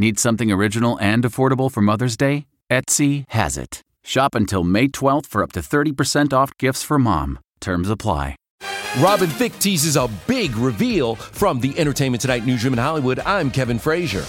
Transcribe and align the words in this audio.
Need 0.00 0.18
something 0.18 0.50
original 0.50 0.98
and 0.98 1.24
affordable 1.24 1.70
for 1.70 1.82
Mother's 1.82 2.16
Day? 2.16 2.46
Etsy 2.70 3.26
has 3.28 3.58
it. 3.58 3.82
Shop 4.02 4.34
until 4.34 4.64
May 4.64 4.88
12th 4.88 5.26
for 5.26 5.42
up 5.42 5.52
to 5.52 5.60
30% 5.60 6.32
off 6.32 6.56
gifts 6.56 6.82
for 6.82 6.98
mom. 6.98 7.38
Terms 7.60 7.90
apply. 7.90 8.34
Robin 8.96 9.28
Thicke 9.28 9.58
teases 9.58 9.96
a 9.96 10.08
big 10.26 10.56
reveal 10.56 11.16
from 11.16 11.60
the 11.60 11.78
Entertainment 11.78 12.22
Tonight 12.22 12.46
newsroom 12.46 12.72
in 12.72 12.78
Hollywood. 12.78 13.20
I'm 13.26 13.50
Kevin 13.50 13.78
Frazier. 13.78 14.24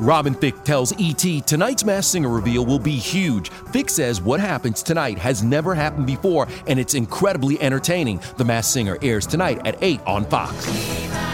Robin 0.00 0.32
Thicke 0.32 0.64
tells 0.64 0.94
ET 0.98 1.46
tonight's 1.46 1.84
Masked 1.84 2.12
Singer 2.12 2.30
reveal 2.30 2.64
will 2.64 2.78
be 2.78 2.96
huge. 2.96 3.50
Thicke 3.50 3.90
says 3.90 4.22
what 4.22 4.40
happens 4.40 4.82
tonight 4.82 5.18
has 5.18 5.42
never 5.42 5.74
happened 5.74 6.06
before 6.06 6.48
and 6.66 6.80
it's 6.80 6.94
incredibly 6.94 7.60
entertaining. 7.60 8.18
The 8.38 8.46
Masked 8.46 8.72
Singer 8.72 8.96
airs 9.02 9.26
tonight 9.26 9.60
at 9.66 9.76
8 9.82 10.00
on 10.06 10.24
Fox. 10.24 11.29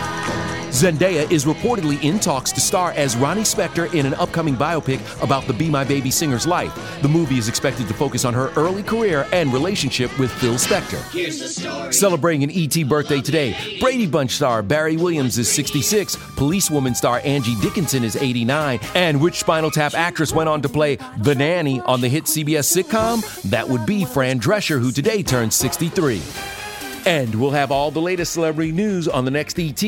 Zendaya 0.76 1.30
is 1.32 1.46
reportedly 1.46 2.02
in 2.02 2.20
talks 2.20 2.52
to 2.52 2.60
star 2.60 2.90
as 2.92 3.16
Ronnie 3.16 3.44
Spector 3.44 3.94
in 3.94 4.04
an 4.04 4.12
upcoming 4.12 4.54
biopic 4.54 5.00
about 5.22 5.46
the 5.46 5.54
Be 5.54 5.70
My 5.70 5.84
Baby 5.84 6.10
singer's 6.10 6.46
life. 6.46 7.00
The 7.00 7.08
movie 7.08 7.38
is 7.38 7.48
expected 7.48 7.88
to 7.88 7.94
focus 7.94 8.26
on 8.26 8.34
her 8.34 8.52
early 8.56 8.82
career 8.82 9.26
and 9.32 9.50
relationship 9.54 10.16
with 10.18 10.30
Phil 10.32 10.56
Spector. 10.56 11.00
Celebrating 11.94 12.44
an 12.44 12.50
ET 12.50 12.86
birthday 12.86 13.22
today, 13.22 13.78
Brady 13.80 14.06
Bunch 14.06 14.32
star 14.32 14.62
Barry 14.62 14.98
Williams 14.98 15.38
is 15.38 15.50
66, 15.50 16.14
Policewoman 16.36 16.94
star 16.94 17.22
Angie 17.24 17.58
Dickinson 17.62 18.04
is 18.04 18.14
89, 18.14 18.78
and 18.94 19.18
which 19.18 19.38
Spinal 19.38 19.70
Tap 19.70 19.94
actress 19.94 20.34
went 20.34 20.50
on 20.50 20.60
to 20.60 20.68
play 20.68 20.98
the 21.20 21.34
nanny 21.34 21.80
on 21.80 22.02
the 22.02 22.08
hit 22.10 22.24
CBS 22.24 22.68
sitcom? 22.70 23.22
That 23.48 23.66
would 23.66 23.86
be 23.86 24.04
Fran 24.04 24.40
Drescher, 24.40 24.78
who 24.78 24.92
today 24.92 25.22
turns 25.22 25.54
63. 25.54 26.20
And 27.06 27.32
we'll 27.36 27.52
have 27.52 27.70
all 27.70 27.92
the 27.92 28.00
latest 28.00 28.32
celebrity 28.32 28.72
news 28.72 29.06
on 29.06 29.24
the 29.24 29.30
next 29.30 29.58
ET. 29.60 29.80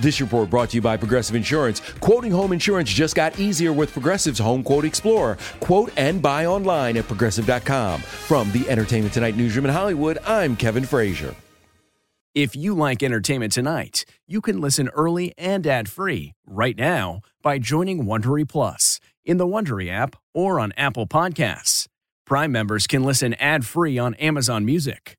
This 0.00 0.20
report 0.22 0.48
brought 0.48 0.70
to 0.70 0.76
you 0.76 0.80
by 0.80 0.96
Progressive 0.96 1.36
Insurance. 1.36 1.80
Quoting 2.00 2.32
home 2.32 2.52
insurance 2.52 2.90
just 2.90 3.14
got 3.14 3.38
easier 3.38 3.74
with 3.74 3.92
Progressive's 3.92 4.38
Home 4.38 4.64
Quote 4.64 4.86
Explorer. 4.86 5.36
Quote 5.60 5.92
and 5.98 6.22
buy 6.22 6.46
online 6.46 6.96
at 6.96 7.06
progressive.com. 7.06 8.00
From 8.00 8.50
the 8.52 8.68
Entertainment 8.70 9.12
Tonight 9.12 9.36
newsroom 9.36 9.66
in 9.66 9.72
Hollywood, 9.72 10.18
I'm 10.26 10.56
Kevin 10.56 10.84
Frazier. 10.84 11.34
If 12.34 12.56
you 12.56 12.72
like 12.74 13.02
Entertainment 13.02 13.52
Tonight, 13.52 14.06
you 14.26 14.40
can 14.40 14.58
listen 14.58 14.88
early 14.94 15.34
and 15.36 15.66
ad-free 15.66 16.32
right 16.46 16.78
now 16.78 17.20
by 17.42 17.58
joining 17.58 18.06
Wondery 18.06 18.48
Plus 18.48 18.98
in 19.26 19.36
the 19.36 19.46
Wondery 19.46 19.90
app 19.90 20.16
or 20.32 20.58
on 20.58 20.72
Apple 20.78 21.06
Podcasts. 21.06 21.86
Prime 22.24 22.50
members 22.50 22.86
can 22.86 23.04
listen 23.04 23.34
ad-free 23.34 23.98
on 23.98 24.14
Amazon 24.14 24.64
Music. 24.64 25.18